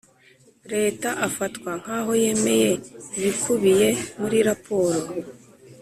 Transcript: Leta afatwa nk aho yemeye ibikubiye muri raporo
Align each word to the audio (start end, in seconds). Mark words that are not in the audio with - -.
Leta 0.73 1.09
afatwa 1.27 1.71
nk 1.81 1.87
aho 1.97 2.11
yemeye 2.23 2.71
ibikubiye 3.17 3.89
muri 4.19 4.37
raporo 4.47 4.99